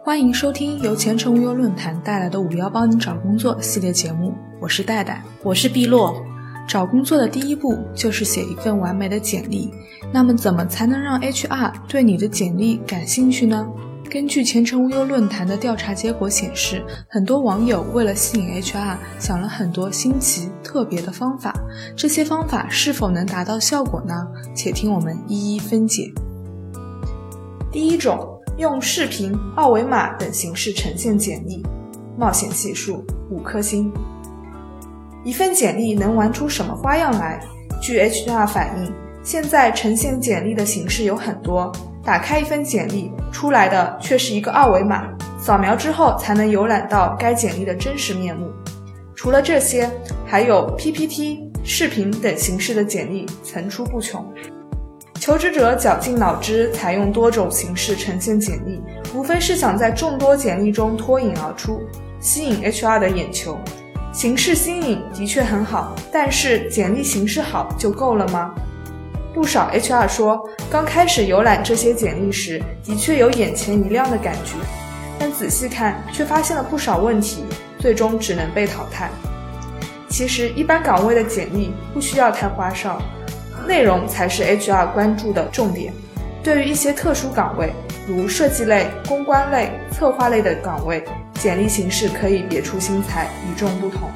[0.00, 6.14] 欢迎收听由前程无忧论坛带来的“五幺帮你找工作”系列节目，我是戴戴，我是碧落。
[6.66, 9.70] 找工作的第一步就是写一份完美的简历，
[10.12, 13.68] 那么怎么才能让 HR 对你的简历感兴趣呢？
[14.08, 21.54] 根据前程无忧论坛的调查结果显示，很多网友为了吸引 HR，想了很多新奇特别的方法。
[21.94, 24.26] 这些方法是否能达到效果呢？
[24.54, 26.10] 且听我们一一分解。
[27.70, 31.64] 第一种，用视频、二维码等形式呈现简历，
[32.18, 33.92] 冒险系数五颗星。
[35.24, 37.40] 一份简历能玩出什么花样来？
[37.80, 38.92] 据 HR 反映，
[39.22, 41.70] 现在呈现简历的形式有很多。
[42.02, 48.50] 打开一份简历，出来的却是一个二维码，扫描之后才能浏览到该简历的真实面目。
[49.14, 49.88] 除了这些，
[50.26, 54.26] 还有 PPT、视频等形式的简历层出不穷。
[55.20, 58.80] 求职者绞尽脑汁，采用多种形式呈现简历，
[59.14, 61.82] 无非是想在众多简历中脱颖而出，
[62.20, 63.58] 吸引 HR 的眼球。
[64.12, 68.54] 形式新颖的确很好，但是简历形式好就够了吗？
[69.34, 74.54] 不少 HR 说，刚开始浏览这些简历时，的确有眼前一亮的感觉，
[75.18, 77.44] 但仔细看却发现了不少问题，
[77.78, 79.10] 最终只能被淘汰。
[80.08, 83.00] 其实，一般岗位的简历不需要太花哨，
[83.68, 85.92] 内容才是 HR 关注的重点。
[86.42, 87.70] 对于一些特殊岗位，
[88.06, 94.08] 如设计类、公关类、策划类的岗位，简历形式可以别出心裁，与众不同。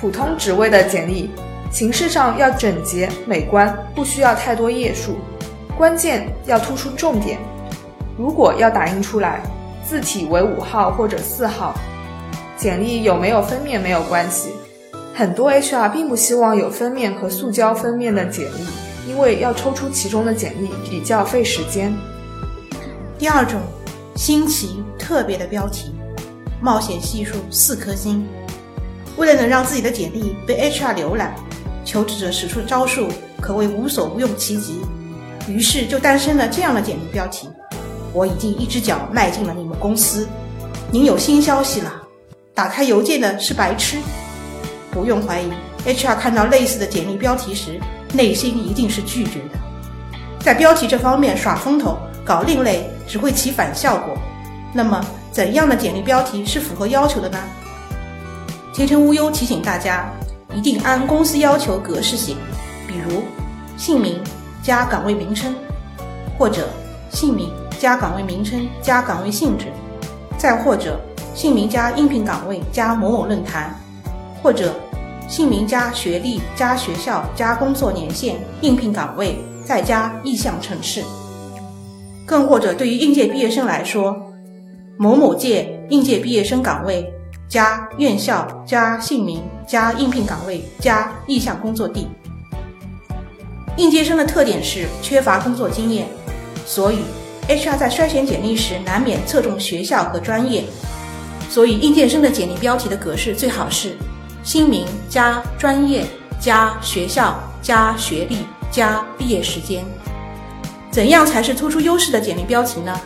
[0.00, 1.30] 普通职位的简历。
[1.70, 5.18] 形式上要整洁美观，不需要太多页数，
[5.78, 7.38] 关键要突出重点。
[8.18, 9.40] 如果要打印出来，
[9.84, 11.72] 字体为五号或者四号。
[12.56, 14.52] 简历有没有封面没有关系，
[15.20, 21.94] 很多 HR 并不希望有封面和塑胶封面的简历，因为要抽出其中的简历比较费时间。
[23.18, 23.60] 第二种，
[24.16, 25.94] 新奇特别的标题，
[26.62, 28.26] 冒险系数四颗星。
[29.18, 31.34] 为了能让自己的简历被 HR 浏览。
[31.84, 33.08] 求职者使出招数
[33.42, 34.80] 可谓无所不用其极，
[35.46, 37.46] 于是就诞生了这样的简历标题
[38.14, 40.26] ：“我已经一只脚迈进了你们公司，
[40.90, 41.92] 您有新消息了。”
[42.56, 43.98] 打开邮件的是白痴，
[44.90, 45.50] 不用怀疑
[45.86, 47.80] ，HR 看到类似的简历标题时，
[48.12, 49.58] 内心一定是拒绝的。
[50.40, 54.16] 在标题这方面耍风头、搞另类，只会起反效果。
[54.72, 57.38] 那么，怎样的简历标题是符合要求的呢？
[58.72, 60.10] 前程无忧提醒大家。
[60.52, 62.34] 一定按公司要求格式写，
[62.84, 63.22] 比如
[63.76, 64.20] 姓名
[64.60, 65.54] 加岗位名称，
[66.36, 66.68] 或者
[67.08, 69.66] 姓名加岗位名称加岗位性质，
[70.36, 71.00] 再或者
[71.36, 73.72] 姓名加应聘岗位加某某论坛，
[74.42, 74.74] 或者
[75.28, 81.02] 姓名加学历加学校加工作年限应聘岗位再加意向城市，
[82.26, 84.16] 更或者对于应届毕业生来说，
[84.98, 87.12] 某某届应届毕业生岗位。
[87.48, 92.06] 加院校加姓名加应聘岗位加意向工作地。
[93.76, 96.06] 应届生的特点是缺乏工作经验，
[96.64, 96.98] 所以
[97.48, 100.62] HR 在筛选简历时难免侧重学校和专业。
[101.48, 103.96] 所以应届生的简历标题的格式最好是
[104.42, 106.06] 姓名加专业
[106.40, 108.38] 加学校加学历
[108.70, 109.84] 加毕业时间。
[110.90, 113.00] 怎样才是突出优势的简历标题呢？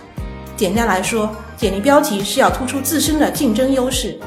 [0.57, 4.19] 简单来说，简历标题是要突出自身的竞争优势。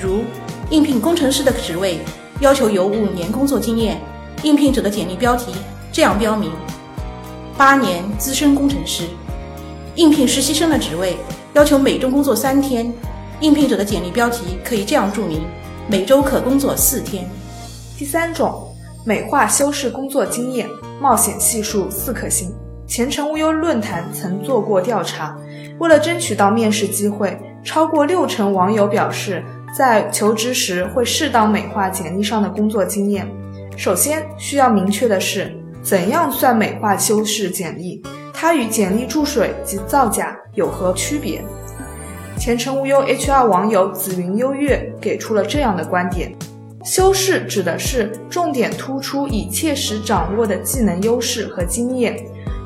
[0.00, 0.22] 如
[0.70, 1.98] 应聘工程师的职位，
[2.40, 4.00] 要求有五年工作经验，
[4.42, 5.52] 应聘者的简历标题
[5.90, 6.52] 这样标明：
[7.56, 9.04] 八年资深工程师。
[9.96, 11.16] 应聘实习生的职位，
[11.54, 12.92] 要求每周工作三天，
[13.40, 15.42] 应聘者的简历标题可以这样注明：
[15.90, 17.28] 每周可工作四天。
[17.98, 18.72] 第三种，
[19.04, 20.68] 美化修饰工作经验，
[21.00, 22.54] 冒险系数四颗星。
[22.86, 25.36] 前程无忧论坛曾做过调查，
[25.80, 29.42] 为了争取到面试机会，超过六成网友表示。
[29.72, 33.24] 在求职时会适当美化简历上的工作经验。
[33.76, 38.02] 首先需要明确的是，怎样算美化修饰简历？
[38.34, 41.40] 它与简历注水及造假有何区别？
[42.40, 46.34] 前程无忧 HR 网友紫云优越给出了这样的观点：
[46.82, 52.14] 修饰指的是重点突出已切实掌握的技能优势和经验；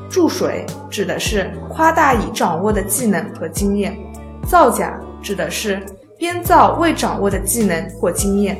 [0.09, 3.91] 注水指的是夸大已掌握的技能和经验；
[4.47, 5.79] 造假指的是。
[6.17, 8.57] 编造未掌握的技能或经验。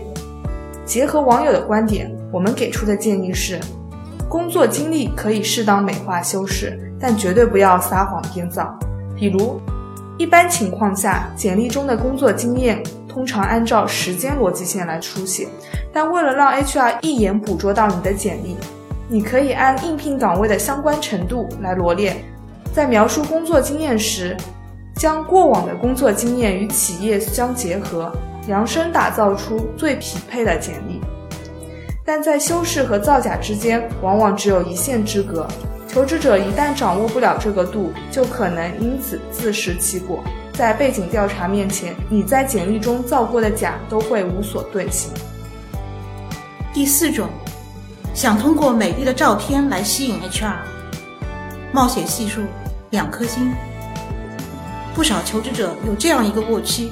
[0.84, 3.58] 结合网友的观点，我们给出的建议是：
[4.28, 8.78] 工作经历可以适当美化修饰，但绝对不要撒谎编造。
[9.16, 9.62] 比如，
[10.18, 15.48] 一般情况下，简历中的工作经验通常按照时间逻辑线来书写，
[15.92, 18.56] 但为了让 HR 一眼捕捉到你的简历，
[19.10, 22.16] 你可以按应聘岗位的相关程度来罗列。
[22.74, 24.38] 在描述工作经验时，
[24.96, 28.10] 将过往的工作经验与企业相结合，
[28.48, 31.02] 量身打造出最匹配的简历。
[32.06, 35.46] 但在修饰和造假之间，往往只有一线之隔。
[35.96, 40.22] 求职者一旦掌握不了这个度，就可能因此自食其果。
[40.52, 45.10] 在背景调查面前，你在简历中造过的假都会无所遁形。
[46.74, 47.30] 第四种，
[48.14, 50.56] 想通过美丽的照片来吸引 HR，
[51.72, 52.42] 冒险系数
[52.90, 53.54] 两颗星。
[54.94, 56.90] 不少求职者有这样一个误区，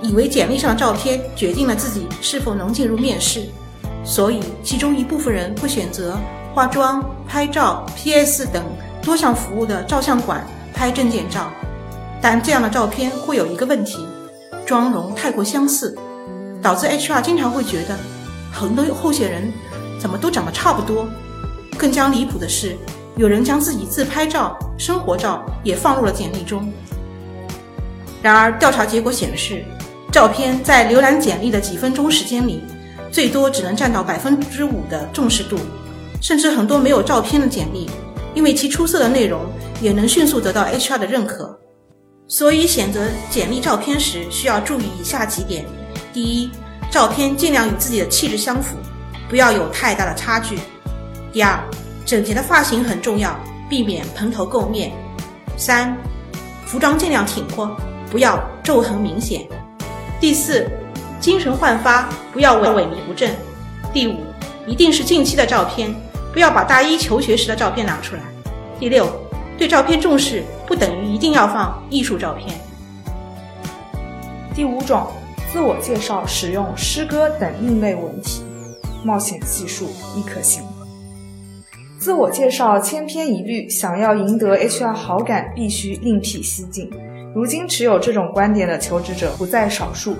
[0.00, 3.48] 以为简历上照片决定了自己是否能进入面试，
[4.04, 6.16] 所以其中一部分人会选择。
[6.52, 7.00] 化妆、
[7.30, 8.64] 拍照、PS 等
[9.00, 10.44] 多项服务的照相馆
[10.74, 11.48] 拍证件照，
[12.20, 14.04] 但这样的照片会有一个问题：
[14.66, 15.96] 妆容太过相似，
[16.60, 17.96] 导致 HR 经常会觉得
[18.50, 19.52] 很多候选人
[19.96, 21.08] 怎么都长得差不多。
[21.78, 22.76] 更加离谱的是，
[23.16, 26.68] 有人将自己自拍照、生活照也放入了简历中。
[28.20, 29.64] 然而，调查结果显示，
[30.10, 32.64] 照片在浏览简历的几分钟时间里，
[33.12, 35.56] 最多只能占到百分之五的重视度。
[36.20, 37.88] 甚至很多没有照片的简历，
[38.34, 39.40] 因为其出色的内容，
[39.80, 41.58] 也能迅速得到 HR 的认可。
[42.28, 43.00] 所以选择
[43.30, 45.64] 简历照片时，需要注意以下几点：
[46.12, 46.50] 第一，
[46.90, 48.76] 照片尽量与自己的气质相符，
[49.28, 50.56] 不要有太大的差距；
[51.32, 51.58] 第二，
[52.04, 53.34] 整洁的发型很重要，
[53.68, 54.90] 避免蓬头垢面；
[55.56, 55.96] 三，
[56.66, 57.76] 服装尽量挺阔，
[58.10, 59.40] 不要皱痕明显；
[60.20, 60.70] 第四，
[61.18, 63.30] 精神焕发，不要萎靡不振；
[63.92, 64.16] 第五，
[64.66, 65.92] 一定是近期的照片。
[66.32, 68.22] 不要把大一求学时的照片拿出来。
[68.78, 69.06] 第六，
[69.58, 72.58] 对照片重视不等于一定要放艺术照片。
[74.54, 75.06] 第五种，
[75.52, 78.42] 自我介绍使用诗歌等另类文体，
[79.04, 80.62] 冒险系数一颗星。
[81.98, 86.90] 自我介绍千篇一律，想要赢得 HR 好感，必须另辟蹊径。
[87.34, 90.16] 如今持有这种观点的求职者不在少数。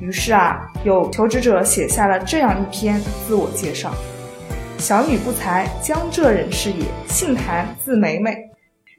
[0.00, 3.94] 于是啊，有求职者写下了这样一篇自我介绍。
[4.82, 6.84] 小女不才，江浙人士也。
[7.06, 8.36] 姓谭，字美美。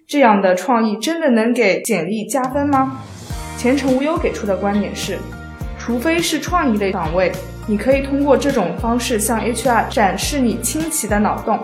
[0.08, 3.02] 这样的创意真的能给简历加分吗？
[3.58, 5.18] 前程无忧给出的观点是，
[5.78, 7.34] 除非是创意类岗位，
[7.68, 11.60] 你可以通过这种方式向 HR 展示你清奇的脑洞。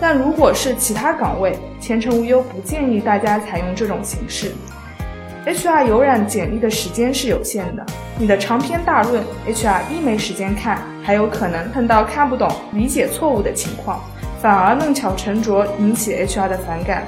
[0.00, 4.52] 但如果是其他岗位，前程无忧不建议大家采用这种形式。
[5.44, 7.84] HR 游览简历的时间是有限的，
[8.18, 13.98] 你的长篇大论，HR 一没时间看，还有可能碰到看不懂、理解错误的情况，
[14.42, 17.02] 反而弄巧成拙，引起 HR 的反感。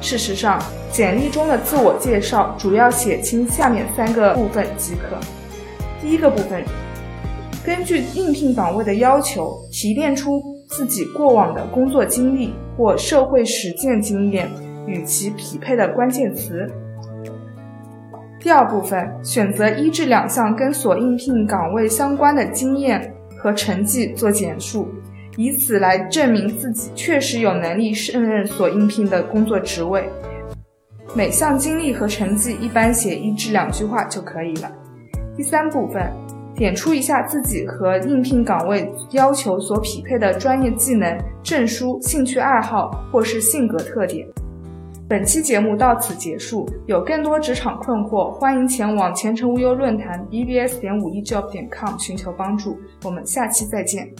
[0.00, 0.62] 事实上，
[0.92, 5.18] 简历中的自我介绍主要写清下面三个部分即可。
[6.00, 6.62] 第一个部分，
[7.66, 14.48] 根据应聘岗位的要求，提炼出自己过往的工作经历或社会实践经验
[14.86, 16.64] 与其匹配的关键词。
[18.38, 23.11] 第二部分，选择一至两项跟所应聘岗位相关的经验
[23.42, 24.88] 和成绩做简述，
[25.36, 30.08] 以此来证明自己确实有能力胜任所应聘的工作职位。
[31.14, 34.70] 每项经历和成绩一般写一至两句话就可以了。
[35.36, 36.10] 第三部分，
[36.54, 44.26] 点出一下自己和应聘岗位要求所匹配的专业技能、证书、兴趣爱好或是性格特点。
[45.12, 46.66] 本期节目到此结束。
[46.86, 52.78] 有更多职场困惑，欢迎前往前程无忧论坛 bbs 点五一 job 点 com 寻求帮助。
[53.04, 54.10] 我们下期再见。